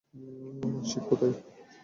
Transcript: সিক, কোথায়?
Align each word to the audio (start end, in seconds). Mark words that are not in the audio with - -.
সিক, 0.89 1.03
কোথায়? 1.09 1.35